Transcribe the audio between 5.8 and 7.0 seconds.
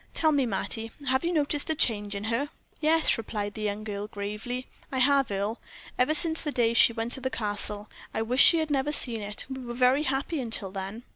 ever since the day she